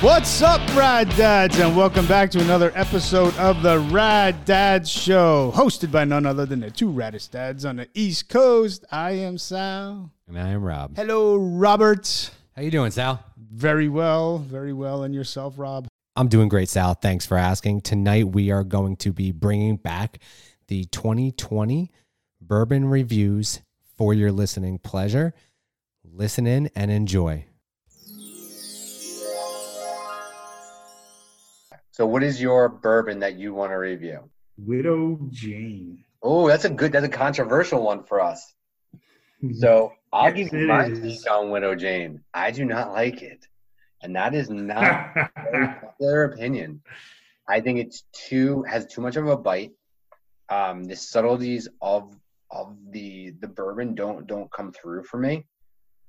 [0.00, 5.52] What's up, Rad Dads, and welcome back to another episode of the Rad Dads Show,
[5.56, 8.84] hosted by none other than the two raddest dads on the East Coast.
[8.92, 10.12] I am Sal.
[10.28, 10.94] And I am Rob.
[10.94, 12.30] Hello, Robert.
[12.54, 13.24] How you doing, Sal?
[13.36, 15.02] Very well, very well.
[15.02, 15.88] And yourself, Rob?
[16.14, 16.94] I'm doing great, Sal.
[16.94, 17.80] Thanks for asking.
[17.80, 20.18] Tonight we are going to be bringing back
[20.68, 21.90] the 2020
[22.40, 23.62] Bourbon Reviews
[23.96, 25.34] for your listening pleasure.
[26.04, 27.47] Listen in and enjoy.
[31.98, 34.30] So, what is your bourbon that you want to review?
[34.56, 36.04] Widow Jane.
[36.22, 36.92] Oh, that's a good.
[36.92, 38.54] That's a controversial one for us.
[39.52, 42.22] So, I'll give you my take on Widow Jane.
[42.34, 43.46] I do not like it,
[44.02, 46.82] and that is not popular opinion.
[47.48, 49.70] I think it's too has too much of a bite.
[50.48, 52.16] Um, the subtleties of
[52.50, 55.46] of the the bourbon don't don't come through for me,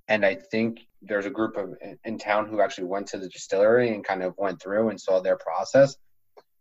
[0.10, 3.94] and I think there's a group of in, town who actually went to the distillery
[3.94, 5.96] and kind of went through and saw their process,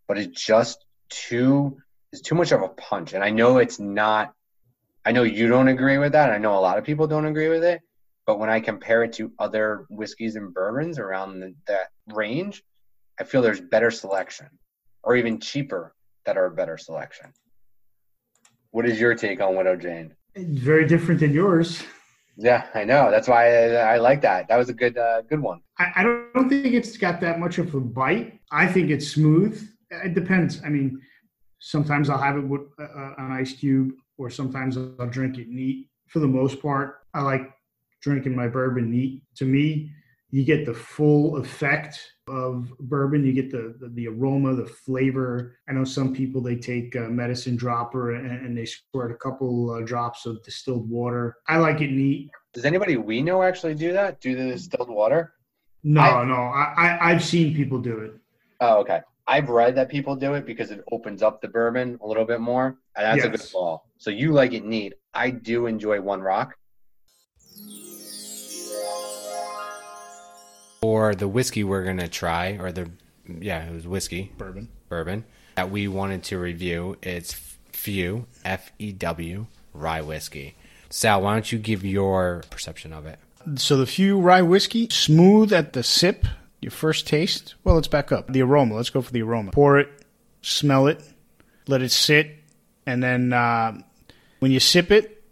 [0.07, 1.77] but it's just too
[2.13, 4.33] it's too much of a punch, and I know it's not.
[5.05, 6.31] I know you don't agree with that.
[6.31, 7.81] I know a lot of people don't agree with it.
[8.27, 12.63] But when I compare it to other whiskeys and bourbons around the, that range,
[13.19, 14.49] I feel there's better selection,
[15.03, 15.95] or even cheaper
[16.27, 17.33] that are a better selection.
[18.71, 20.15] What is your take on Widow Jane?
[20.35, 21.83] It's very different than yours.
[22.41, 23.11] Yeah, I know.
[23.11, 24.47] That's why I, I like that.
[24.47, 25.61] That was a good uh, good one.
[25.81, 28.39] I, I don't think it's got that much of a bite.
[28.53, 29.69] I think it's smooth.
[29.91, 30.63] It depends.
[30.65, 31.01] I mean,
[31.59, 35.89] sometimes I'll have it with uh, an ice cube, or sometimes I'll drink it neat.
[36.07, 37.51] For the most part, I like
[38.03, 39.25] drinking my bourbon neat.
[39.39, 39.91] To me,
[40.31, 41.99] you get the full effect
[42.29, 43.25] of bourbon.
[43.25, 45.57] You get the the, the aroma, the flavor.
[45.69, 49.71] I know some people they take a medicine dropper and, and they squirt a couple
[49.71, 51.37] uh, drops of distilled water.
[51.49, 52.31] I like it neat.
[52.53, 54.21] Does anybody we know actually do that?
[54.21, 55.33] Do the distilled water?
[55.85, 58.13] No, I- no, I, I I've seen people do it.
[58.61, 59.01] Oh, okay.
[59.27, 62.41] I've read that people do it because it opens up the bourbon a little bit
[62.41, 63.87] more, and that's a good call.
[63.99, 64.95] So you like it neat.
[65.13, 66.55] I do enjoy One Rock.
[70.89, 72.91] For the whiskey we're going to try, or the,
[73.29, 74.71] yeah, it was whiskey, Bourbon.
[74.89, 77.35] bourbon, that we wanted to review, it's
[77.73, 79.45] Few, F E W,
[79.75, 80.57] rye whiskey.
[80.89, 83.19] Sal, why don't you give your perception of it?
[83.57, 86.25] So the few rye whiskey, smooth at the sip,
[86.63, 87.55] your first taste.
[87.65, 88.33] Well, let's back up.
[88.33, 88.75] The aroma.
[88.75, 89.51] Let's go for the aroma.
[89.51, 89.91] Pour it,
[90.41, 91.03] smell it,
[91.67, 92.35] let it sit,
[92.87, 93.79] and then uh,
[94.39, 95.23] when you sip it,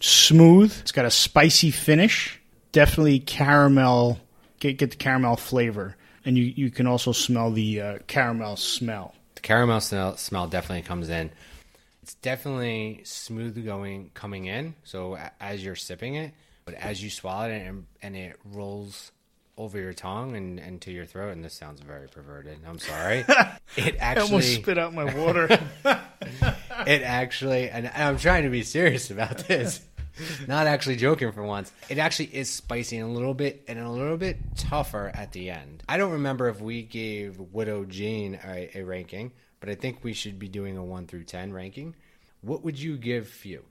[0.00, 0.76] smooth.
[0.80, 2.40] It's got a spicy finish.
[2.72, 4.18] Definitely caramel.
[4.64, 5.94] Get get the caramel flavor,
[6.24, 9.14] and you you can also smell the uh, caramel smell.
[9.34, 11.30] The caramel smell, smell definitely comes in.
[12.02, 14.74] It's definitely smooth going coming in.
[14.84, 16.32] So as you're sipping it,
[16.64, 19.12] but as you swallow it and, and it rolls
[19.58, 22.56] over your tongue and, and to your throat, and this sounds very perverted.
[22.66, 23.26] I'm sorry.
[23.76, 25.48] It I almost actually, spit out my water.
[26.86, 29.80] it actually, and I'm trying to be serious about this.
[30.46, 31.72] Not actually joking for once.
[31.88, 35.50] It actually is spicy and a little bit and a little bit tougher at the
[35.50, 35.82] end.
[35.88, 40.12] I don't remember if we gave Widow Jane a, a ranking, but I think we
[40.12, 41.94] should be doing a one through ten ranking.
[42.42, 43.64] What would you give Few?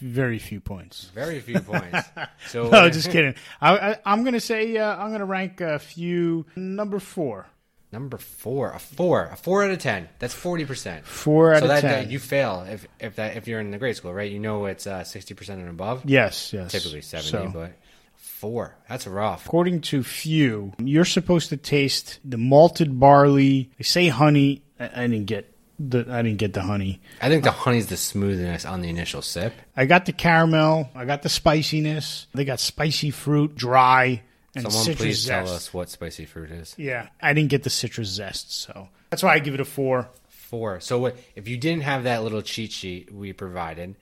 [0.00, 1.10] Very few points.
[1.14, 2.08] Very few points.
[2.48, 3.34] So No, just kidding.
[3.60, 7.46] I, I, I'm going to say uh, I'm going to rank a few number four.
[7.92, 10.08] Number four, a four, a four out of ten.
[10.18, 11.06] That's forty percent.
[11.06, 11.90] Four out So of that, ten.
[12.04, 14.30] that you fail if if that if you're in the grade school, right?
[14.30, 16.02] You know it's uh, sixty percent and above.
[16.04, 16.72] yes, yes.
[16.72, 17.72] Typically seventy, So, but
[18.16, 18.76] four.
[18.88, 19.46] That's rough.
[19.46, 23.70] according to few, you're supposed to taste the malted barley.
[23.78, 24.62] They say honey.
[24.78, 25.46] I, I didn't get
[25.78, 27.00] the I didn't get the honey.
[27.22, 29.52] I think the honey's the smoothness on the initial sip.
[29.76, 30.88] I got the caramel.
[30.94, 32.26] I got the spiciness.
[32.34, 34.22] They got spicy fruit, dry,
[34.54, 35.46] and Someone citrus please zest.
[35.46, 36.74] tell us what spicy fruit is.
[36.76, 40.08] Yeah, I didn't get the citrus zest, so that's why I give it a four.
[40.28, 40.80] Four.
[40.80, 43.94] So what if you didn't have that little cheat sheet we provided?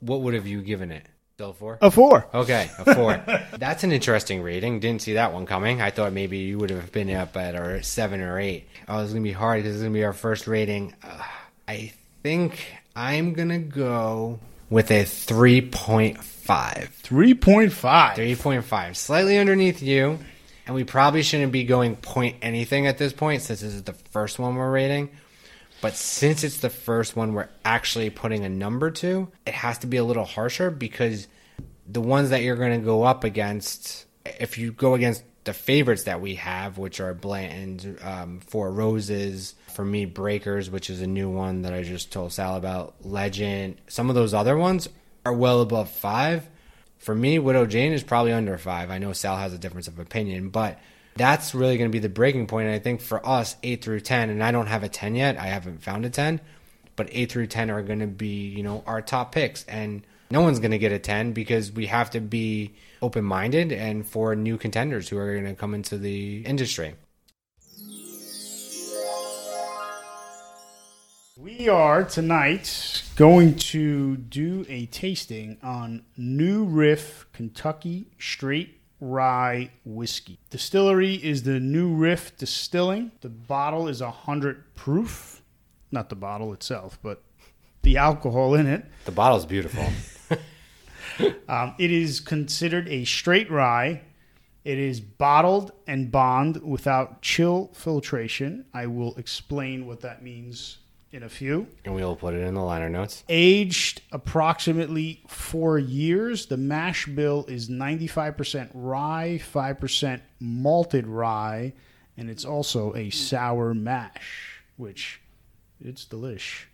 [0.00, 1.06] What would have you given it?
[1.34, 1.78] Still a four?
[1.80, 2.26] A four.
[2.34, 3.22] Okay, a four.
[3.58, 4.80] That's an interesting rating.
[4.80, 5.80] Didn't see that one coming.
[5.80, 8.66] I thought maybe you would have been up at a seven or eight.
[8.88, 10.94] Oh, it's gonna be hard because it's gonna be our first rating.
[11.02, 11.22] Uh,
[11.68, 11.92] I
[12.22, 12.66] think
[12.96, 14.38] I'm gonna go
[14.70, 16.88] with a three point five.
[16.94, 18.16] Three point five.
[18.16, 20.18] 3.5, slightly underneath you.
[20.66, 23.92] And we probably shouldn't be going point anything at this point since this is the
[23.92, 25.10] first one we're rating.
[25.82, 29.86] But since it's the first one we're actually putting a number to, it has to
[29.86, 31.26] be a little harsher because
[31.88, 36.04] the ones that you're going to go up against, if you go against the favorites
[36.04, 41.06] that we have, which are Blanton's, um, Four Roses, for me, Breakers, which is a
[41.06, 44.88] new one that I just told Sal about, Legend, some of those other ones
[45.24, 46.48] are well above five.
[46.98, 48.90] For me, Widow Jane is probably under five.
[48.90, 50.78] I know Sal has a difference of opinion, but
[51.16, 52.66] that's really going to be the breaking point.
[52.66, 55.38] And I think for us, 8 through 10, and I don't have a 10 yet,
[55.38, 56.40] I haven't found a 10,
[56.96, 59.64] but 8 through 10 are going to be, you know, our top picks.
[59.64, 63.72] And no one's going to get a 10 because we have to be open minded
[63.72, 66.94] and for new contenders who are going to come into the industry.
[71.36, 80.38] We are tonight going to do a tasting on New Riff Kentucky Straight Rye Whiskey.
[80.50, 83.12] Distillery is the New Riff Distilling.
[83.22, 85.42] The bottle is 100 proof.
[85.90, 87.22] Not the bottle itself, but
[87.82, 88.84] the alcohol in it.
[89.06, 89.86] The bottle's beautiful.
[91.48, 94.02] Um, it is considered a straight rye.
[94.64, 98.66] It is bottled and bond without chill filtration.
[98.72, 100.78] I will explain what that means
[101.12, 101.66] in a few.
[101.84, 103.24] and we'll put it in the liner notes.
[103.28, 106.46] Aged approximately four years.
[106.46, 111.72] The mash bill is 95% rye, 5% malted rye,
[112.16, 115.20] and it's also a sour mash, which
[115.84, 116.66] it's delish.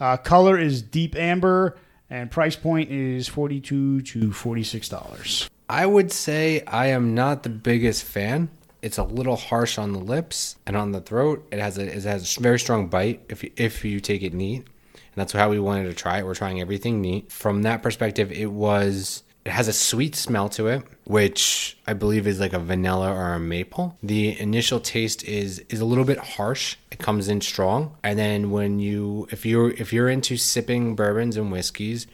[0.00, 1.76] Uh, color is deep amber,
[2.10, 5.48] and price point is 42 to $46.
[5.68, 8.48] I would say I am not the biggest fan.
[8.80, 11.46] It's a little harsh on the lips and on the throat.
[11.50, 14.32] It has a it has a very strong bite if you, if you take it
[14.32, 16.24] neat, and that's how we wanted to try it.
[16.24, 17.30] We're trying everything neat.
[17.32, 22.26] From that perspective, it was it has a sweet smell to it, which I believe
[22.26, 23.96] is like a vanilla or a maple.
[24.02, 26.76] The initial taste is is a little bit harsh.
[26.92, 31.38] It comes in strong, and then when you if you're if you're into sipping bourbons
[31.38, 32.06] and whiskeys,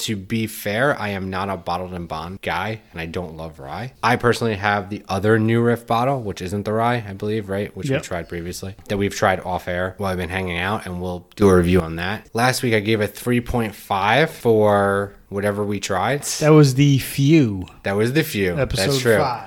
[0.00, 3.58] to be fair, I am not a bottled and bond guy, and I don't love
[3.58, 3.92] rye.
[4.02, 7.74] I personally have the other New Riff bottle, which isn't the rye, I believe, right?
[7.76, 8.00] Which Yep.
[8.02, 11.26] we tried previously, that we've tried off air while I've been hanging out, and we'll
[11.36, 12.28] do a review on that.
[12.34, 16.22] Last week, I gave a 3.5 for whatever we tried.
[16.40, 18.58] That was the few, That was the few.
[18.58, 19.18] episode That's true.
[19.18, 19.46] five.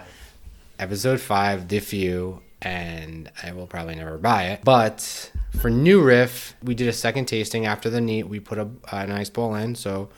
[0.80, 4.62] Episode five, the few, and I will probably never buy it.
[4.64, 8.24] But for New Riff, we did a second tasting after the neat.
[8.24, 8.68] We put a,
[9.08, 10.10] nice ball in, so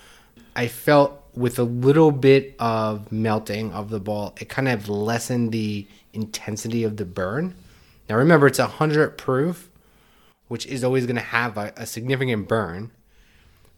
[0.55, 5.51] I felt with a little bit of melting of the ball, it kind of lessened
[5.51, 7.55] the intensity of the burn.
[8.09, 9.69] Now remember, it's a hundred proof,
[10.47, 12.91] which is always going to have a, a significant burn.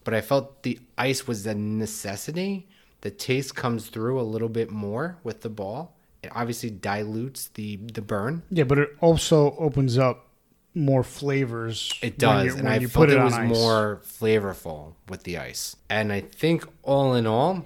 [0.04, 2.68] But I felt the ice was a necessity.
[3.02, 5.96] The taste comes through a little bit more with the ball.
[6.24, 8.44] It obviously dilutes the the burn.
[8.50, 10.27] Yeah, but it also opens up
[10.78, 11.94] more flavors.
[12.02, 13.50] It does, you- and I you felt put it on was ice.
[13.50, 15.76] more flavorful with the ice.
[15.90, 17.66] And I think all in all,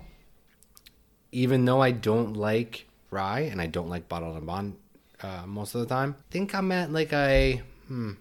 [1.32, 4.76] even though I don't like rye and I don't like bottled and bond
[5.22, 8.12] uh, most of the time, I think I'm at like a hmm,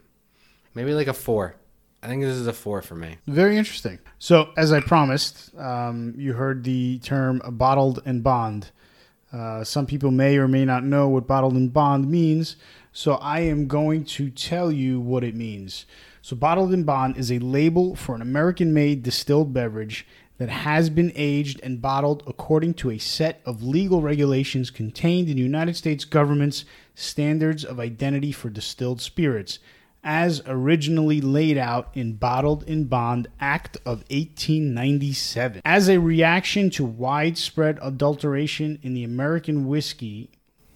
[0.74, 1.54] maybe like a four.
[2.02, 3.18] I think this is a four for me.
[3.26, 3.98] Very interesting.
[4.18, 8.70] So, as I promised, um, you heard the term bottled and bond.
[9.32, 12.56] Uh, some people may or may not know what bottled and bond means,
[12.92, 15.86] so I am going to tell you what it means.
[16.22, 20.06] So, bottled in bond is a label for an American made distilled beverage
[20.38, 25.36] that has been aged and bottled according to a set of legal regulations contained in
[25.36, 26.64] the United States government's
[26.94, 29.58] standards of identity for distilled spirits
[30.02, 35.62] as originally laid out in Bottled in Bond Act of 1897.
[35.64, 40.30] As a reaction to widespread adulteration in the American whiskey,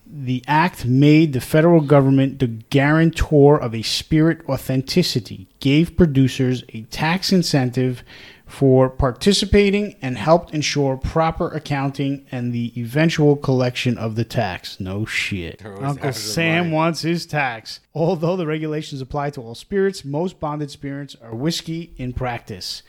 [0.07, 6.83] the act made the federal government the guarantor of a spirit authenticity, gave producers a
[6.83, 8.05] tax incentive
[8.47, 14.79] for participating, and helped ensure proper accounting and the eventual collection of the tax.
[14.79, 15.65] No shit.
[15.65, 17.81] Uncle Sam wants his tax.
[17.95, 22.83] Although the regulations apply to all spirits, most bonded spirits are whiskey in practice.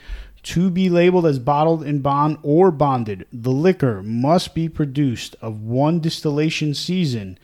[0.45, 5.63] To be labeled as bottled in bond or bonded, the liquor must be produced of
[5.63, 7.39] one distillation season,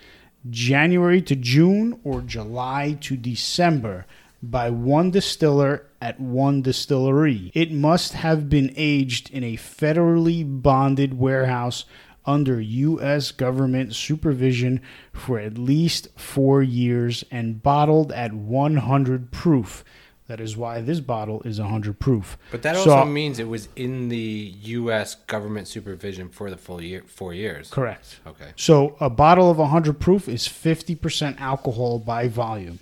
[0.52, 4.06] January to June or July to December,
[4.44, 7.52] by one distiller at one distillery.
[7.56, 11.86] It must have been aged in a federally bonded warehouse
[12.24, 13.32] under U.S.
[13.32, 14.80] government supervision
[15.12, 19.84] for at least four years and bottled at 100 proof.
[20.32, 22.38] That is why this bottle is 100 proof.
[22.52, 25.16] But that So- also means it was in the U.S.
[25.28, 27.70] government supervision for the full year, four years.
[27.70, 28.22] Correct.
[28.26, 28.52] Okay.
[28.56, 32.80] So a bottle of 100 proof is 50% alcohol by volume.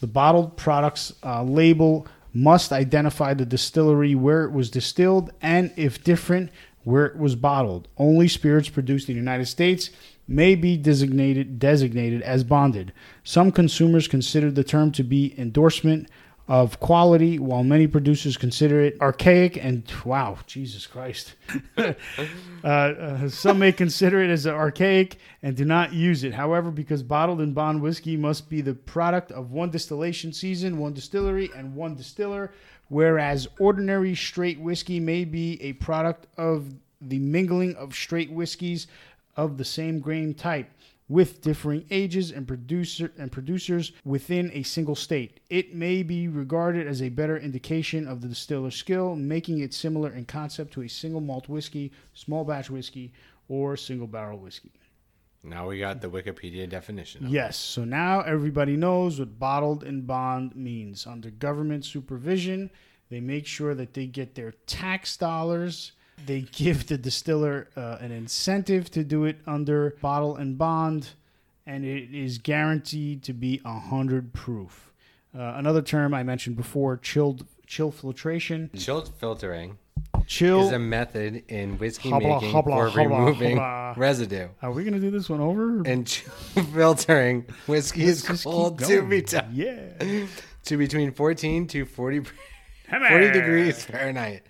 [0.00, 6.04] The bottled product's uh, label must identify the distillery where it was distilled and, if
[6.04, 6.50] different,
[6.84, 7.88] where it was bottled.
[7.98, 9.90] Only spirits produced in the United States
[10.28, 12.92] may be designated designated as bonded.
[13.24, 16.08] Some consumers consider the term to be endorsement
[16.48, 21.34] of quality, while many producers consider it archaic and wow, Jesus Christ.
[21.78, 21.94] uh,
[22.64, 26.34] uh, some may consider it as archaic and do not use it.
[26.34, 30.92] However, because bottled and bond whiskey must be the product of one distillation season, one
[30.92, 32.52] distillery, and one distiller,
[32.88, 38.88] whereas ordinary straight whiskey may be a product of the mingling of straight whiskeys
[39.36, 40.68] of the same grain type
[41.12, 45.40] with differing ages and producer and producers within a single state.
[45.50, 50.10] It may be regarded as a better indication of the distiller's skill, making it similar
[50.10, 53.12] in concept to a single malt whiskey, small batch whiskey,
[53.48, 54.72] or single barrel whiskey.
[55.44, 57.26] Now we got the Wikipedia definition.
[57.28, 61.06] Yes, so now everybody knows what bottled and bond means.
[61.06, 62.70] Under government supervision,
[63.10, 65.92] they make sure that they get their tax dollars.
[66.24, 71.10] They give the distiller uh, an incentive to do it under bottle and bond,
[71.66, 74.92] and it is guaranteed to be 100 proof.
[75.36, 78.70] Uh, another term I mentioned before, chilled chill filtration.
[78.76, 79.78] Chilled filtering
[80.26, 80.60] Chill.
[80.66, 84.48] is a method in whiskey Hobla, making hobla, for hobla, removing residue.
[84.60, 85.82] Are we going to do this one over?
[85.84, 86.32] And chill
[86.72, 90.26] filtering whiskey Let's is cold to be t- Yeah.
[90.64, 92.20] to between 14 to 40
[92.88, 94.44] 40 degrees Fahrenheit.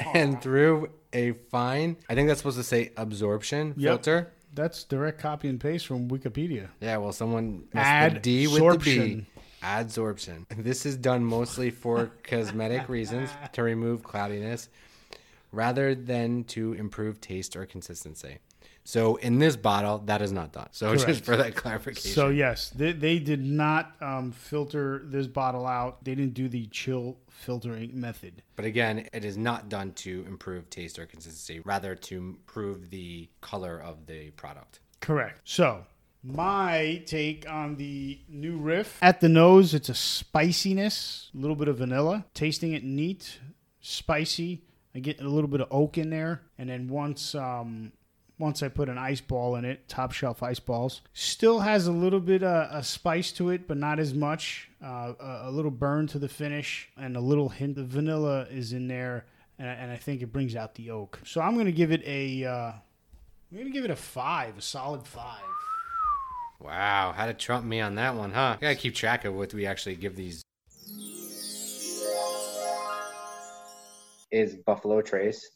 [0.14, 3.90] And through a fine, I think that's supposed to say absorption Yep.
[3.90, 4.32] filter.
[4.52, 6.68] That's direct copy and paste from Wikipedia.
[6.80, 9.16] Yeah, well, someone messed the D with the Adsorption.
[9.16, 9.26] B.
[9.62, 10.46] Adsorption.
[10.50, 14.68] This is done mostly for cosmetic reasons to remove cloudiness
[15.52, 18.38] rather than to improve taste or consistency.
[18.84, 20.68] So in this bottle, that is not done.
[20.72, 21.06] So Correct.
[21.06, 22.12] just for that clarification.
[22.12, 26.04] So yes, they, they did not um, filter this bottle out.
[26.04, 28.42] They didn't do the chill filtering method.
[28.56, 33.28] But again, it is not done to improve taste or consistency, rather to improve the
[33.40, 34.80] color of the product.
[35.00, 35.40] Correct.
[35.44, 35.86] So
[36.22, 41.68] my take on the new riff at the nose, it's a spiciness, a little bit
[41.68, 42.26] of vanilla.
[42.34, 43.38] Tasting it neat,
[43.80, 44.62] spicy.
[44.94, 47.92] I get a little bit of oak in there, and then once um,
[48.38, 51.92] once I put an ice ball in it, top shelf ice balls, still has a
[51.92, 54.70] little bit of a spice to it, but not as much.
[54.82, 58.72] Uh, a, a little burn to the finish, and a little hint of vanilla is
[58.72, 59.24] in there,
[59.58, 61.20] and, I- and I think it brings out the oak.
[61.24, 62.44] So I'm gonna give it a.
[62.44, 62.72] Uh,
[63.52, 65.40] I'm gonna give it a five, a solid five.
[66.60, 68.56] Wow, how to trump me on that one, huh?
[68.58, 70.42] I gotta keep track of what we actually give these.
[74.30, 75.48] is Buffalo Trace.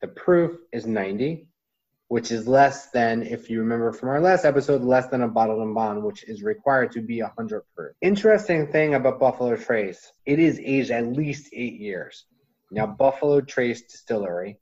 [0.00, 1.46] The proof is 90,
[2.08, 5.62] which is less than, if you remember from our last episode, less than a bottled
[5.62, 7.92] and bond, which is required to be 100 proof.
[8.00, 12.26] Interesting thing about Buffalo Trace, it is aged at least eight years.
[12.70, 14.58] Now, Buffalo Trace Distillery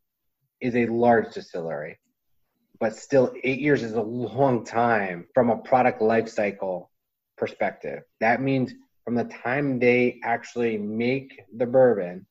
[0.60, 1.98] is a large distillery,
[2.80, 6.90] but still, eight years is a long time from a product life cycle
[7.36, 8.02] perspective.
[8.20, 8.72] That means
[9.04, 12.26] from the time they actually make the bourbon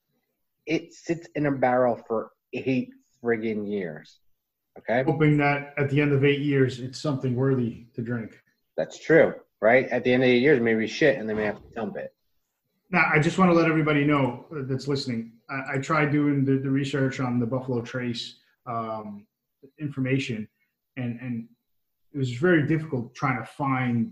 [0.65, 2.89] it sits in a barrel for eight
[3.22, 4.20] friggin' years.
[4.80, 8.39] Okay, Hoping that at the end of eight years, it's something worthy to drink.
[8.75, 9.88] that's true, right?
[9.89, 12.13] At the end of eight years, maybe shit, and they may have to dump it.
[12.89, 15.34] Now, I just want to let everybody know uh, that's listening.
[15.50, 19.25] I, I tried doing the, the research on the Buffalo Trace um,
[19.80, 20.48] information,
[20.98, 21.48] and and
[22.13, 24.12] it was very difficult trying to find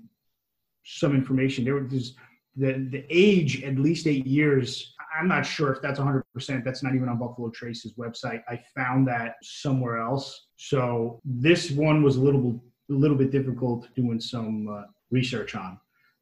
[0.84, 1.66] some information.
[1.66, 2.16] There was
[2.56, 4.94] the the age at least eight years.
[5.20, 6.24] I'm not sure if that's 100.
[6.34, 8.42] percent That's not even on Buffalo Trace's website.
[8.48, 10.48] I found that somewhere else.
[10.64, 15.80] So this one was a little a little bit difficult doing some uh, research on,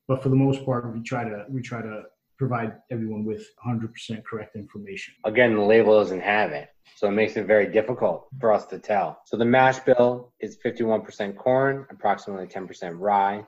[0.08, 2.04] but for the most part, we try to we try to
[2.38, 5.14] provide everyone with 100% correct information.
[5.26, 8.80] Again, the label doesn't have it, so it makes it very difficult for us to
[8.80, 9.20] tell.
[9.26, 13.46] So the mash bill is 51% corn, approximately 10% rye.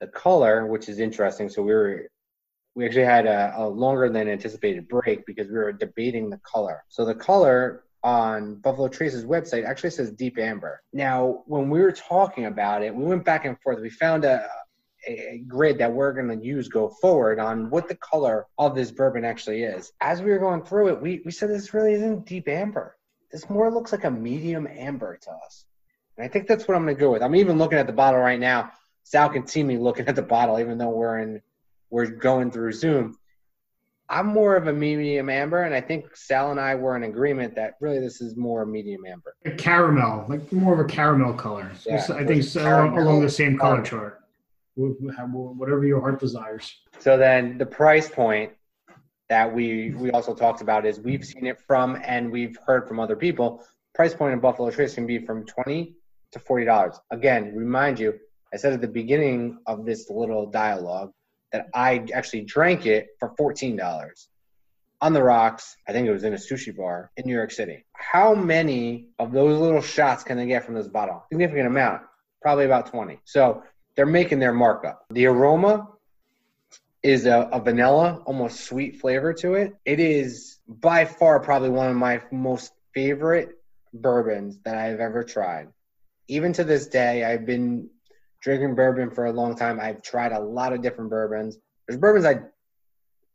[0.00, 2.08] The color, which is interesting, so we were
[2.74, 6.84] we actually had a, a longer than anticipated break because we were debating the color.
[6.88, 10.80] So the color on Buffalo Trace's website actually says deep amber.
[10.92, 13.80] Now, when we were talking about it, we went back and forth.
[13.80, 14.48] We found a,
[15.08, 18.92] a, grid that we're going to use go forward on what the color of this
[18.92, 19.90] bourbon actually is.
[20.00, 22.96] As we were going through it, we, we said this really isn't deep amber.
[23.32, 25.64] This more looks like a medium amber to us.
[26.16, 27.24] And I think that's what I'm going to go with.
[27.24, 28.70] I'm even looking at the bottle right now.
[29.02, 31.42] Sal can see me looking at the bottle, even though we're in
[31.90, 33.18] we're going through Zoom.
[34.08, 37.54] I'm more of a medium amber, and I think Sal and I were in agreement
[37.56, 39.34] that really this is more medium amber.
[39.44, 41.70] A caramel, like more of a caramel color.
[41.84, 44.20] Yeah, It's- I think it's along, caramel along the same color chart.
[44.78, 46.72] Wh- wh- Whatever your heart desires.
[46.98, 48.52] So then the price point
[49.28, 53.00] that we we also talked about is we've seen it from and we've heard from
[53.00, 53.64] other people.
[53.94, 55.96] Price point in Buffalo Trace can be from twenty
[56.30, 57.00] to forty dollars.
[57.10, 58.14] Again, remind you,
[58.52, 61.10] I said at the beginning of this little dialogue
[61.56, 64.28] that I actually drank it for fourteen dollars
[65.00, 65.76] on the rocks.
[65.88, 67.84] I think it was in a sushi bar in New York City.
[67.92, 71.24] How many of those little shots can they get from this bottle?
[71.30, 72.02] Significant amount,
[72.42, 73.20] probably about 20.
[73.24, 73.62] So
[73.94, 75.04] they're making their markup.
[75.10, 75.88] The aroma
[77.02, 79.74] is a, a vanilla, almost sweet flavor to it.
[79.84, 83.50] It is by far probably one of my most favorite
[83.92, 85.68] bourbons that I've ever tried.
[86.28, 87.90] Even to this day, I've been
[88.46, 89.80] drinking bourbon for a long time.
[89.80, 91.58] I've tried a lot of different bourbons.
[91.86, 92.42] There's bourbons I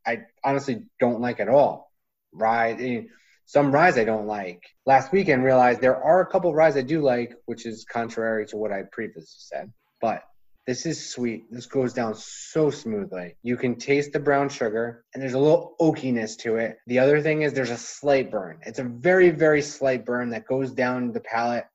[0.09, 1.91] I honestly don't like at all.
[2.31, 3.01] Rye, eh,
[3.45, 4.63] some ryes I don't like.
[4.85, 8.57] Last weekend realized there are a couple ryes I do like, which is contrary to
[8.57, 9.73] what I previously said.
[9.99, 10.23] But
[10.65, 11.43] this is sweet.
[11.51, 13.35] This goes down so smoothly.
[13.43, 16.77] You can taste the brown sugar, and there's a little oakiness to it.
[16.87, 18.59] The other thing is there's a slight burn.
[18.65, 21.65] It's a very, very slight burn that goes down the palate,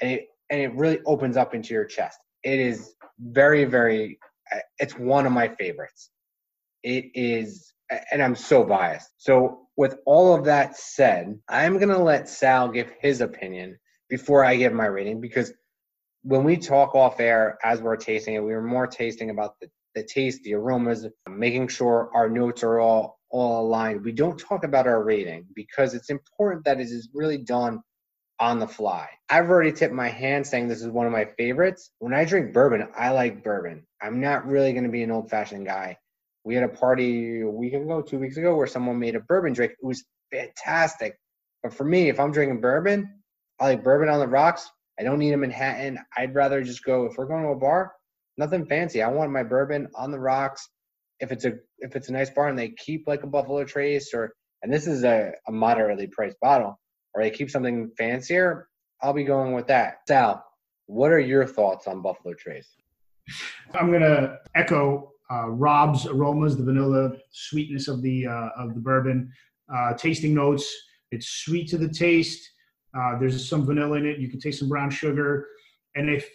[0.00, 2.18] and it and it really opens up into your chest.
[2.46, 4.18] It is very, very.
[4.52, 6.10] Eh, it's one of my favorites.
[6.82, 7.74] It is
[8.10, 9.10] and I'm so biased.
[9.18, 14.44] So, with all of that said, I'm going to let Sal give his opinion before
[14.44, 15.52] I give my rating because
[16.22, 19.68] when we talk off air as we're tasting it, we were more tasting about the,
[19.94, 24.04] the taste, the aromas, making sure our notes are all all aligned.
[24.04, 27.80] We don't talk about our rating because it's important that it is really done
[28.38, 29.08] on the fly.
[29.28, 31.90] I've already tipped my hand saying this is one of my favorites.
[31.98, 33.86] When I drink bourbon, I like bourbon.
[34.00, 35.96] I'm not really going to be an old fashioned guy.
[36.44, 39.52] We had a party a week ago, two weeks ago, where someone made a bourbon
[39.52, 39.72] drink.
[39.72, 41.18] It was fantastic.
[41.62, 43.20] But for me, if I'm drinking bourbon,
[43.58, 44.70] I like bourbon on the rocks.
[44.98, 45.98] I don't need a Manhattan.
[46.16, 47.92] I'd rather just go if we're going to a bar,
[48.36, 49.02] nothing fancy.
[49.02, 50.68] I want my bourbon on the rocks.
[51.20, 54.12] If it's a if it's a nice bar and they keep like a Buffalo Trace
[54.14, 56.78] or and this is a, a moderately priced bottle,
[57.16, 58.68] or they keep something fancier,
[59.00, 60.00] I'll be going with that.
[60.06, 60.44] Sal,
[60.84, 62.68] what are your thoughts on Buffalo Trace?
[63.72, 69.32] I'm gonna echo uh, Rob's aromas, the vanilla sweetness of the uh, of the bourbon,
[69.74, 70.70] uh, tasting notes.
[71.10, 72.48] It's sweet to the taste.
[72.96, 74.18] Uh, there's some vanilla in it.
[74.18, 75.48] You can taste some brown sugar,
[75.96, 76.28] and if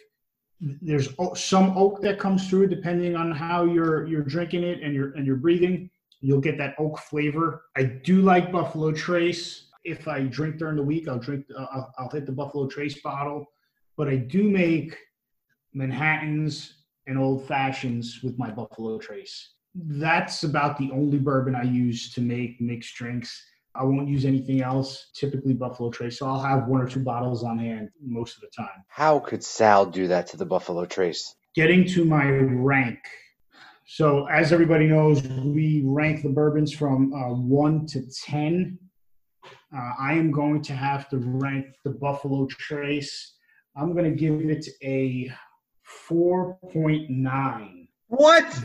[0.60, 5.12] there's some oak that comes through, depending on how you're you're drinking it and you're
[5.12, 5.88] and you're breathing,
[6.20, 7.62] you'll get that oak flavor.
[7.76, 9.68] I do like Buffalo Trace.
[9.84, 11.46] If I drink during the week, I'll drink.
[11.56, 13.46] Uh, I'll, I'll hit the Buffalo Trace bottle,
[13.96, 14.96] but I do make
[15.74, 16.74] Manhattans
[17.06, 19.54] and old fashions with my Buffalo Trace.
[19.74, 23.42] That's about the only bourbon I use to make mixed drinks.
[23.74, 26.18] I won't use anything else, typically Buffalo Trace.
[26.18, 28.84] So I'll have one or two bottles on hand most of the time.
[28.88, 31.34] How could Sal do that to the Buffalo Trace?
[31.54, 32.98] Getting to my rank.
[33.84, 38.78] So, as everybody knows, we rank the bourbons from uh, 1 to 10.
[39.74, 43.34] Uh, I am going to have to rank the Buffalo Trace.
[43.76, 45.32] I'm going to give it a
[46.08, 47.88] 4.9.
[48.08, 48.64] What?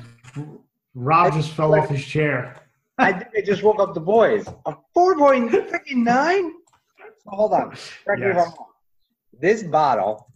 [0.95, 2.55] Rob just fell off his chair.
[2.97, 4.47] I think I just woke up the boys.
[4.65, 6.51] A 4.9?
[7.27, 7.75] Hold on.
[8.05, 8.55] Correct me if I'm wrong.
[9.39, 10.31] This bottle,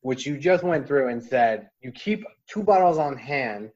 [0.00, 3.70] which you just went through and said you keep two bottles on hand,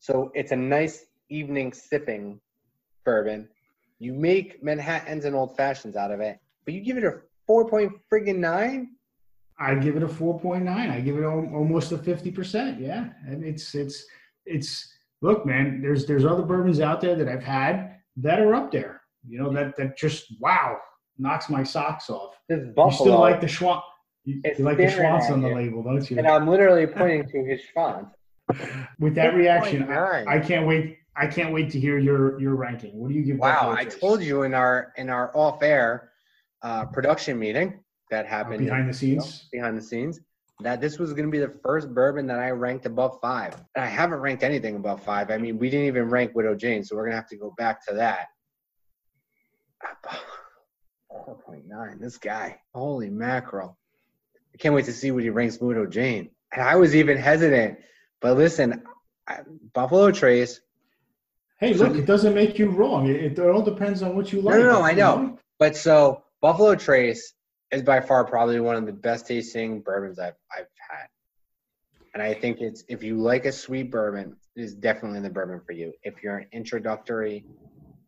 [0.00, 2.40] so it's a nice evening sipping
[3.04, 3.48] bourbon.
[4.02, 8.86] You make Manhattans and old fashions out of it, but you give it a 4.9?
[9.60, 10.68] I give it a 4.9.
[10.68, 12.80] I give it almost a 50%.
[12.80, 13.10] Yeah.
[13.28, 14.04] And it's, it's,
[14.44, 18.72] it's, look, man, there's, there's other bourbons out there that I've had that are up
[18.72, 20.78] there, you know, that, that just, wow,
[21.16, 22.34] knocks my socks off.
[22.48, 22.88] This Buffalo.
[22.90, 23.82] You still like the Schwan.
[24.24, 26.18] You, you like the Schwantz on the label, don't you?
[26.18, 28.10] And I'm literally pointing to his Schwantz.
[28.98, 30.98] With that reaction, I, I, can't wait.
[31.14, 32.98] I can't wait to hear your your ranking.
[32.98, 33.38] What do you give?
[33.38, 36.10] Wow, I told you in our in our off air
[36.62, 39.48] uh, production meeting that happened behind the scenes.
[39.52, 40.20] You know, behind the scenes.
[40.60, 43.54] That this was going to be the first bourbon that I ranked above five.
[43.74, 45.30] And I haven't ranked anything above five.
[45.30, 47.52] I mean, we didn't even rank Widow Jane, so we're going to have to go
[47.58, 48.28] back to that.
[51.10, 52.00] 4.9.
[52.00, 52.60] This guy.
[52.74, 53.76] Holy mackerel.
[54.54, 56.30] I can't wait to see what he ranks Widow Jane.
[56.52, 57.78] And I was even hesitant.
[58.20, 58.82] But listen,
[59.72, 60.60] Buffalo Trace.
[61.62, 63.06] Hey, look, it doesn't make you wrong.
[63.06, 64.56] It, it all depends on what you like.
[64.56, 65.38] No, no, no I know.
[65.60, 67.34] But so Buffalo Trace
[67.70, 71.06] is by far probably one of the best tasting bourbons I've I've had.
[72.14, 75.60] And I think it's if you like a sweet bourbon, it is definitely the bourbon
[75.64, 75.92] for you.
[76.02, 77.44] If you're an introductory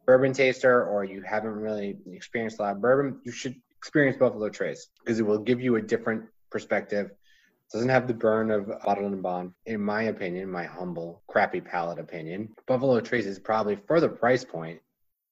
[0.04, 4.48] bourbon taster or you haven't really experienced a lot of bourbon, you should experience Buffalo
[4.48, 7.12] Trace because it will give you a different perspective.
[7.74, 11.98] Doesn't have the burn of bottled and bond, in my opinion, my humble, crappy palate
[11.98, 12.54] opinion.
[12.68, 14.80] Buffalo Trace is probably for the price point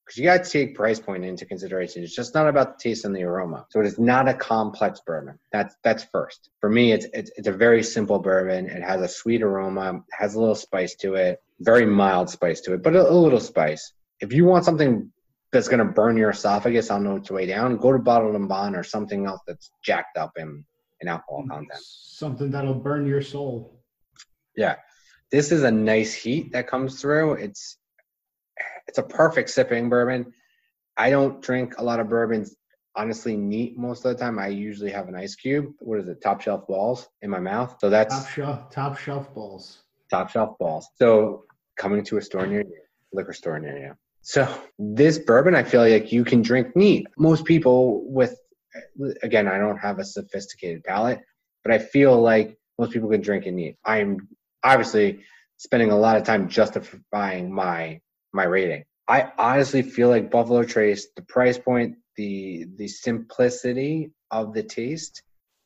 [0.05, 2.03] because you got to take price point into consideration.
[2.03, 3.67] It's just not about the taste and the aroma.
[3.71, 5.39] So it is not a complex bourbon.
[5.53, 6.51] That's that's first.
[6.61, 8.67] For me, it's it's, it's a very simple bourbon.
[8.67, 12.75] It has a sweet aroma, has a little spice to it, very mild spice to
[12.75, 13.93] it, but a, a little spice.
[14.19, 15.13] If you want something
[15.53, 18.75] that's going to burn your esophagus on its way down, go to Bottled and Bond
[18.75, 20.65] or something else that's jacked up in,
[21.03, 21.81] in alcohol mm, content.
[21.83, 23.83] Something that'll burn your soul.
[24.57, 24.77] Yeah.
[25.31, 27.35] This is a nice heat that comes through.
[27.35, 27.77] It's
[28.87, 30.33] it's a perfect sipping bourbon.
[30.97, 32.55] I don't drink a lot of bourbons
[32.95, 34.39] honestly neat most of the time.
[34.39, 35.73] I usually have an ice cube.
[35.79, 36.21] What is it?
[36.23, 37.77] Top shelf balls in my mouth.
[37.81, 39.79] So that's Top shelf, top shelf balls.
[40.11, 40.89] top shelf balls.
[40.97, 41.45] So
[41.79, 42.81] coming to a store near you,
[43.13, 43.95] liquor store near you.
[44.21, 44.47] So
[44.79, 47.07] this bourbon, I feel like you can drink neat.
[47.17, 48.37] Most people with,
[49.23, 51.21] again, I don't have a sophisticated palate,
[51.65, 53.77] but I feel like most people can drink and eat.
[53.85, 54.29] I'm
[54.65, 55.21] obviously
[55.57, 58.01] spending a lot of time justifying my
[58.33, 58.85] my rating.
[59.09, 65.23] I honestly feel like Buffalo Trace, the price point, the the simplicity of the taste.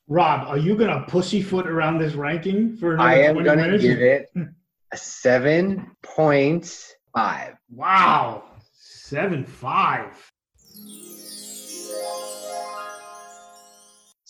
[0.08, 3.82] Rob, are you gonna pussyfoot around this ranking for another I am 20 gonna minutes?
[3.82, 4.28] give it
[4.92, 7.56] a seven point five.
[7.70, 10.30] Wow, seven five.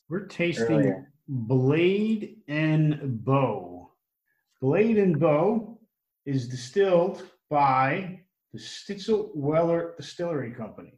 [0.08, 1.12] We're tasting Earlier.
[1.28, 3.90] Blade and Bow.
[4.60, 5.78] Blade and Bow
[6.24, 8.20] is distilled by
[8.52, 10.92] the Stitzel Weller Distillery Company.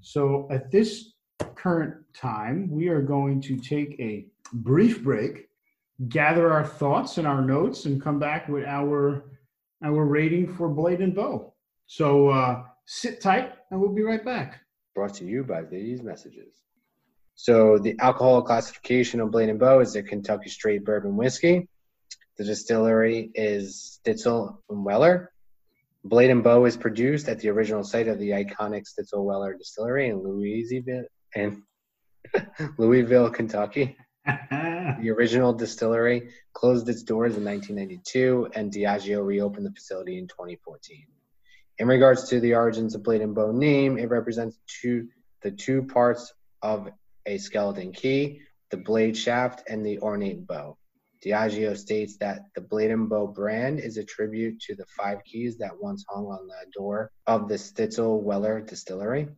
[0.00, 1.14] So at this
[1.54, 5.48] current time, we are going to take a brief break,
[6.08, 9.30] gather our thoughts and our notes, and come back with our
[9.82, 11.54] our rating for Blade and Bow.
[11.86, 14.60] So uh, sit tight, and we'll be right back.
[14.94, 16.62] brought to you by these messages.
[17.34, 21.68] So the alcohol classification of Blade and Bow is a Kentucky straight bourbon whiskey.
[22.38, 25.32] The distillery is Stitzel and Weller.
[26.04, 30.08] Blade and Bow is produced at the original site of the iconic Stitzel Weller distillery
[30.08, 31.62] in Louisville, in
[32.78, 33.96] Louisville, Kentucky.
[35.00, 41.06] The original distillery closed its doors in 1992, and Diageo reopened the facility in 2014.
[41.78, 45.08] In regards to the origins of Blade and Bow name, it represents two
[45.42, 46.88] the two parts of
[47.26, 50.76] a skeleton key, the blade shaft and the ornate bow.
[51.24, 55.56] Diageo states that the Blade and Bow brand is a tribute to the five keys
[55.58, 59.28] that once hung on the door of the Stitzel Weller distillery,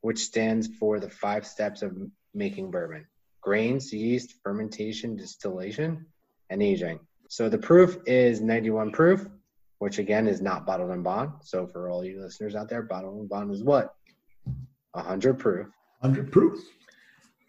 [0.00, 1.96] which stands for the five steps of
[2.34, 3.06] making bourbon
[3.40, 6.06] grains, yeast, fermentation, distillation,
[6.50, 6.98] and aging.
[7.28, 9.26] So the proof is 91 proof,
[9.78, 11.32] which again is not bottled and bond.
[11.42, 13.94] So for all you listeners out there, bottled and bond is what?
[14.92, 15.66] 100 proof.
[16.00, 16.58] 100 proof.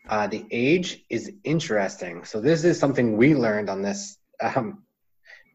[0.10, 2.24] Uh, the age is interesting.
[2.26, 4.84] So this is something we learned on this um,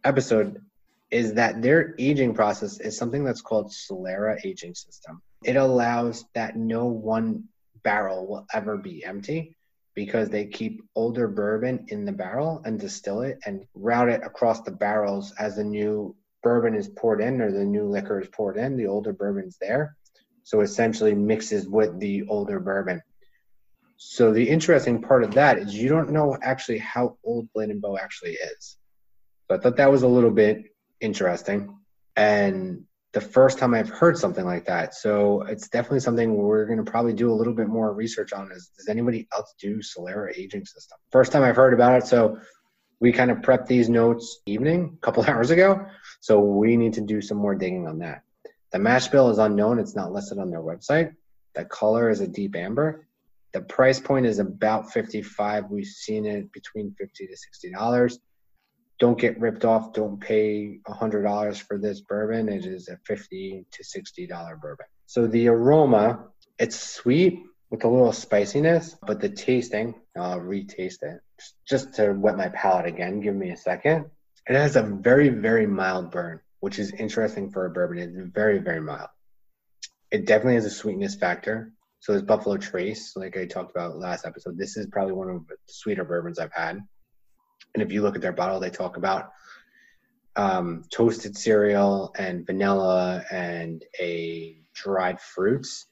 [0.05, 0.63] episode
[1.11, 5.21] is that their aging process is something that's called Solera aging system.
[5.43, 7.49] It allows that no one
[7.83, 9.57] barrel will ever be empty
[9.95, 14.61] because they keep older bourbon in the barrel and distill it and route it across
[14.63, 16.15] the barrels as the new
[16.45, 19.97] bourbon is poured in or the new liquor is poured in, the older bourbon's there.
[20.45, 23.03] So essentially mixes with the older bourbon.
[23.97, 27.81] So the interesting part of that is you don't know actually how old Blade and
[27.81, 28.77] Bow actually is.
[29.49, 30.65] So I thought that was a little bit
[31.01, 31.77] interesting.
[32.17, 34.95] And the first time I've heard something like that.
[34.95, 38.51] So it's definitely something we're going to probably do a little bit more research on
[38.51, 40.99] is does anybody else do Solera aging system?
[41.13, 42.07] First time I've heard about it.
[42.07, 42.39] So
[43.01, 45.87] we kind of prepped these notes evening, a couple hours ago.
[46.21, 48.23] So we need to do some more digging on that.
[48.73, 49.79] The mash bill is unknown.
[49.79, 51.15] It's not listed on their website.
[51.55, 53.07] The color is a deep amber.
[53.55, 55.71] The price point is about 55.
[55.71, 58.19] We've seen it between 50 to 60 dollars.
[58.99, 59.93] Don't get ripped off.
[59.93, 62.49] Don't pay $100 for this bourbon.
[62.49, 64.87] It is a 50 to 60 dollar bourbon.
[65.07, 66.27] So the aroma,
[66.59, 71.21] it's sweet with a little spiciness, but the tasting, I'll retaste it
[71.69, 73.21] just to wet my palate again.
[73.21, 74.07] Give me a second.
[74.49, 77.99] It has a very, very mild burn, which is interesting for a bourbon.
[77.99, 79.11] It's very, very mild.
[80.11, 81.73] It definitely has a sweetness factor.
[82.05, 85.49] So it's Buffalo Trace, like I talked about last episode, this is probably one of
[85.49, 86.79] the sweeter bourbons I've had.
[87.73, 89.31] And if you look at their bottle, they talk about
[90.37, 95.87] um, toasted cereal and vanilla and a dried fruits.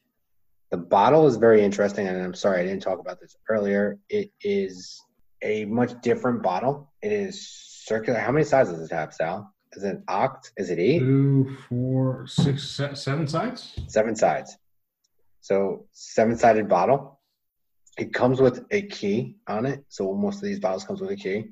[0.71, 3.99] The bottle is very interesting, and I'm sorry I didn't talk about this earlier.
[4.11, 5.03] It is
[5.41, 6.93] a much different bottle.
[7.01, 7.49] It is
[7.87, 8.19] circular.
[8.19, 9.51] How many sizes does it have, Sal?
[9.73, 10.51] Is it oct?
[10.59, 10.99] Is it eight?
[10.99, 13.73] Two, four, six, se- seven sides.
[13.89, 14.59] seven sides.
[15.43, 17.21] So seven sided bottle.
[17.99, 19.85] It comes with a key on it.
[19.89, 21.45] So most of these bottles comes with a key.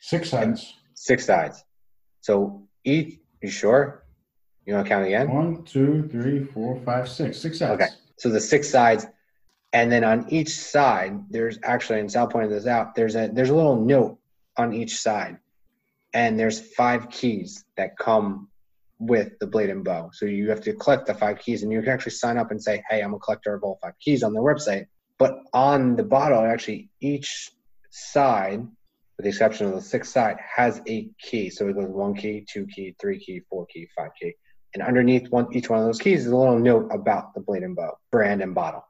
[0.00, 0.74] Six sides.
[0.94, 1.64] Six sides.
[2.20, 4.04] So each you sure?
[4.66, 5.30] You want to count again?
[5.30, 7.38] One, two, three, four, five, six.
[7.38, 7.82] Six sides.
[7.82, 7.90] Okay.
[8.16, 9.06] So the six sides,
[9.72, 12.94] and then on each side, there's actually, and Sal pointed this out.
[12.94, 14.18] There's a there's a little note
[14.56, 15.38] on each side,
[16.14, 18.48] and there's five keys that come
[18.98, 20.10] with the blade and bow.
[20.12, 22.62] So you have to collect the five keys, and you can actually sign up and
[22.62, 24.86] say, "Hey, I'm a collector of all five keys" on their website.
[25.18, 27.50] But on the bottle, actually, each
[27.90, 31.50] side, with the exception of the sixth side, has a key.
[31.50, 34.34] So it goes one key, two key, three key, four key, five key.
[34.74, 37.62] And underneath one, each one of those keys is a little note about the Blade
[37.62, 38.84] and Bow brand and bottle.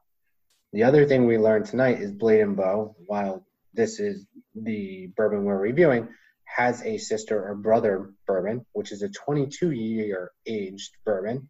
[0.72, 5.44] The other thing we learned tonight is Blade and Bow, while this is the bourbon
[5.44, 6.08] we're reviewing,
[6.54, 11.48] has a sister or brother bourbon, which is a 22 year aged bourbon,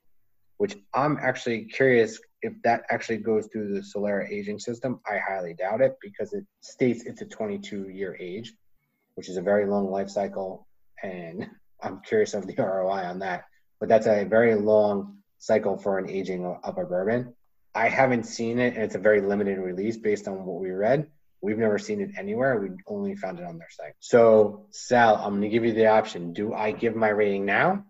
[0.57, 5.01] which I'm actually curious if that actually goes through the Solera aging system.
[5.07, 8.53] I highly doubt it because it states it's a 22 year age,
[9.15, 10.67] which is a very long life cycle.
[11.03, 11.49] And
[11.83, 13.45] I'm curious of the ROI on that
[13.81, 17.35] but that's a very long cycle for an aging of a bourbon.
[17.75, 21.09] I haven't seen it, and it's a very limited release based on what we read.
[21.41, 22.61] We've never seen it anywhere.
[22.61, 23.93] We only found it on their site.
[24.01, 26.33] So, Sal, I'm going to give you the option.
[26.33, 27.85] Do I give my rating now,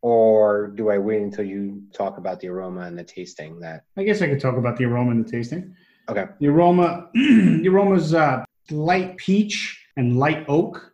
[0.00, 3.60] or do I wait until you talk about the aroma and the tasting?
[3.60, 5.74] That I guess I could talk about the aroma and the tasting.
[6.08, 6.26] Okay.
[6.38, 10.92] The aroma, the aroma's uh, light peach and light oak.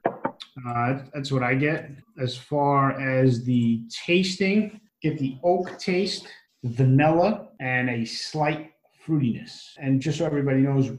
[0.66, 1.90] Uh, that's what I get.
[2.18, 6.28] As far as the tasting, get the oak taste,
[6.64, 8.72] vanilla, and a slight
[9.06, 9.70] fruitiness.
[9.78, 10.90] And just so everybody knows,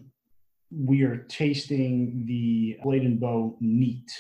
[0.72, 4.12] we are tasting the Blade and Bow neat.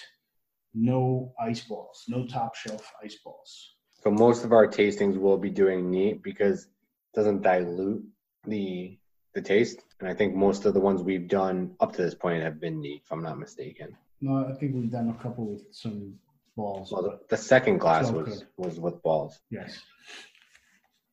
[0.73, 3.75] No ice balls, no top shelf ice balls.
[4.03, 8.03] So most of our tastings will be doing neat because it doesn't dilute
[8.45, 8.97] the
[9.33, 9.81] the taste.
[9.99, 12.81] And I think most of the ones we've done up to this point have been
[12.81, 13.95] neat, if I'm not mistaken.
[14.19, 16.15] No, I think we've done a couple with some
[16.55, 16.91] balls.
[16.91, 18.47] Well, the, the second glass was good.
[18.57, 19.39] was with balls.
[19.49, 19.79] Yes.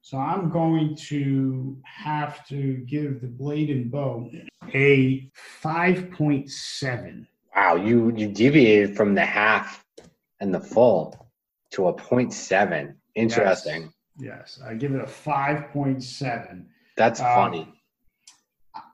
[0.08, 4.30] So I'm going to have to give the blade and bow
[4.72, 5.30] a
[5.62, 7.26] 5.7.
[7.54, 9.84] Wow, you you deviated from the half
[10.40, 11.28] and the full
[11.72, 12.96] to a point seven.
[13.16, 13.92] Interesting.
[14.18, 16.64] Yes, I give it a 5.7.
[16.96, 17.82] That's Um, funny.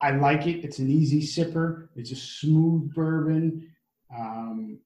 [0.03, 0.65] I like it.
[0.65, 1.91] It's an easy sipper.
[1.95, 3.71] It's a smooth bourbon.
[4.13, 4.81] Um,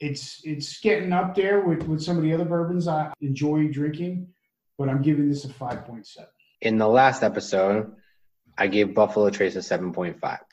[0.00, 4.33] it's it's getting up there with, with some of the other bourbons I enjoy drinking,
[4.78, 6.26] but I'm giving this a 5.7.
[6.60, 7.92] In the last episode,
[8.56, 10.44] I gave Buffalo Trace a seven point five,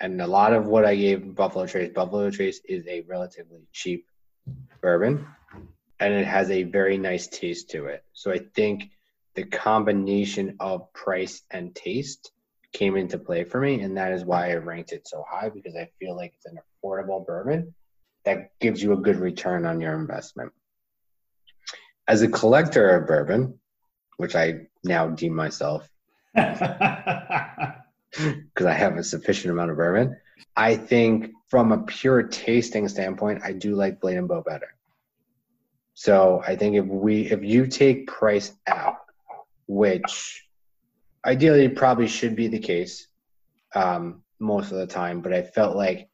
[0.00, 4.06] and a lot of what I gave Buffalo Trace, Buffalo Trace is a relatively cheap
[4.80, 5.26] bourbon,
[5.98, 8.04] and it has a very nice taste to it.
[8.12, 8.90] So I think
[9.34, 12.30] the combination of price and taste
[12.72, 15.74] came into play for me, and that is why I ranked it so high because
[15.74, 17.74] I feel like it's an affordable bourbon
[18.24, 20.52] that gives you a good return on your investment.
[22.08, 23.58] As a collector of bourbon,
[24.16, 25.88] which I now deem myself
[26.34, 26.56] because
[28.66, 30.16] I have a sufficient amount of bourbon,
[30.56, 34.74] I think from a pure tasting standpoint, I do like Blade and Bow better.
[35.94, 38.96] So I think if we if you take price out,
[39.66, 40.46] which
[41.26, 43.08] ideally probably should be the case
[43.74, 46.08] um, most of the time, but I felt like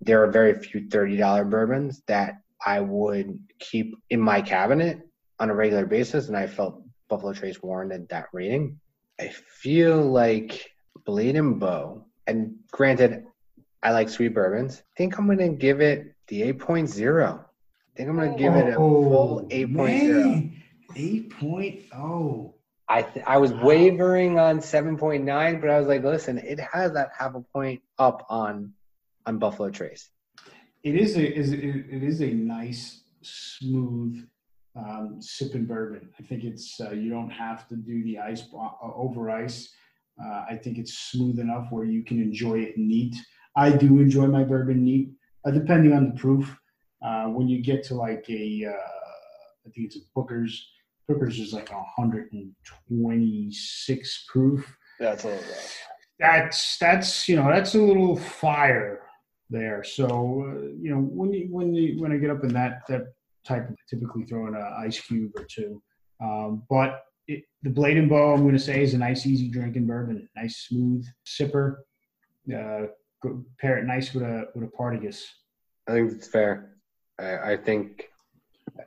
[0.00, 5.00] there are very few thirty dollar bourbons that I would keep in my cabinet
[5.38, 8.80] on a regular basis, and I felt Buffalo Trace warranted that rating.
[9.18, 10.70] I feel like
[11.04, 13.24] Blade and Bow, and granted,
[13.82, 14.78] I like sweet bourbons.
[14.78, 17.38] I think I'm gonna give it the 8.0.
[17.38, 19.70] I think I'm gonna give it a oh, full 8.0.
[19.70, 20.62] man.
[20.94, 22.54] 8.0.
[22.88, 27.10] I th- I was wavering on 7.9, but I was like, listen, it has that
[27.16, 28.72] half a point up on
[29.26, 30.10] on Buffalo Trace.
[30.82, 34.26] It is a is it it is a nice smooth
[34.74, 36.08] um, sipping bourbon.
[36.18, 39.68] I think it's uh, you don't have to do the ice uh, over ice.
[40.22, 43.14] Uh, I think it's smooth enough where you can enjoy it neat.
[43.56, 45.10] I do enjoy my bourbon neat,
[45.44, 46.56] uh, depending on the proof.
[47.04, 48.72] Uh, when you get to like a, uh,
[49.66, 50.70] I think it's a Booker's.
[51.08, 54.76] Booker's is like 126 proof.
[55.00, 55.78] That's a little rough.
[56.20, 59.09] that's that's you know that's a little fire
[59.50, 59.84] there.
[59.84, 63.12] So uh, you know when you when you when I get up in that that
[63.44, 65.82] type of typically throw in an ice cube or two.
[66.22, 69.48] Um, but it, the Blade and Bow I'm going to say is a nice easy
[69.48, 71.76] drinking bourbon, nice smooth sipper.
[72.52, 72.86] Uh,
[73.22, 75.22] go, pair it nice with a with a Partagas.
[75.88, 76.76] I think it's fair.
[77.18, 78.08] I, I think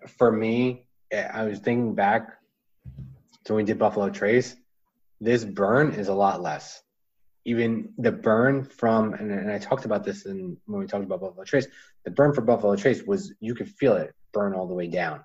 [0.08, 2.38] for me, eh, I was thinking back
[3.46, 4.56] to when we did Buffalo Trace.
[5.20, 6.83] This burn is a lot less.
[7.46, 11.22] Even the burn from, and, and I talked about this in, when we talked about
[11.22, 11.68] Buffalo Trace.
[12.06, 15.22] The burn for Buffalo Trace was you could feel it burn all the way down.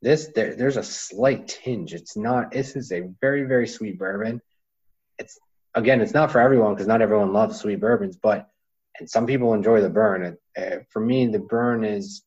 [0.00, 1.94] This there, there's a slight tinge.
[1.94, 2.50] It's not.
[2.50, 4.40] This is a very very sweet bourbon.
[5.18, 5.38] It's
[5.74, 8.48] again, it's not for everyone because not everyone loves sweet bourbons, but
[8.98, 10.36] and some people enjoy the burn.
[10.56, 12.22] Uh, for me, the burn is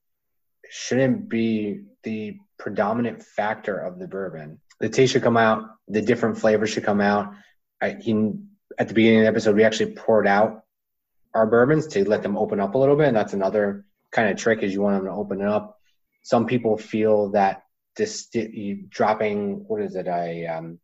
[0.69, 4.59] shouldn't be the predominant factor of the bourbon.
[4.79, 5.63] The taste should come out.
[5.87, 7.33] The different flavors should come out.
[7.81, 8.33] I, he,
[8.77, 10.63] at the beginning of the episode, we actually poured out
[11.33, 14.37] our bourbons to let them open up a little bit, and that's another kind of
[14.37, 15.79] trick is you want them to open it up.
[16.23, 17.63] Some people feel that
[17.95, 18.29] this
[18.89, 20.07] dropping what is it?
[20.07, 20.79] I um,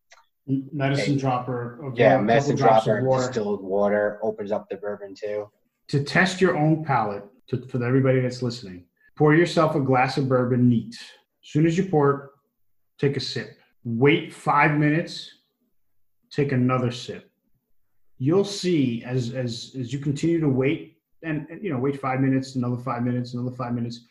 [0.47, 1.91] medicine a, dropper.
[1.95, 5.49] Yeah, medicine dropper, distilled water opens up the bourbon too.
[5.89, 10.29] To test your own palate, to, for everybody that's listening, pour yourself a glass of
[10.29, 10.93] bourbon neat.
[10.93, 12.29] As soon as you pour it,
[12.99, 13.57] take a sip.
[13.83, 15.31] Wait five minutes.
[16.29, 17.30] Take another sip.
[18.21, 22.19] You'll see as as as you continue to wait and, and you know wait five
[22.19, 24.05] minutes, another five minutes, another five minutes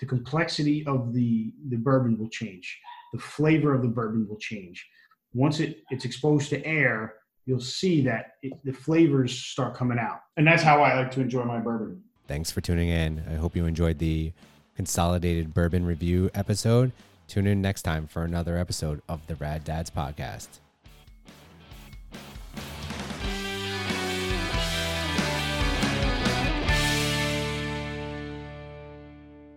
[0.00, 2.78] the complexity of the the bourbon will change.
[3.12, 4.86] The flavor of the bourbon will change.
[5.32, 7.14] Once it, it's exposed to air
[7.46, 10.20] you'll see that it, the flavors start coming out.
[10.36, 12.02] And that's how i like to enjoy my bourbon.
[12.26, 13.22] Thanks for tuning in.
[13.30, 14.32] I hope you enjoyed the
[14.76, 16.92] consolidated bourbon review episode.
[17.28, 20.63] Tune in next time for another episode of the rad dads podcast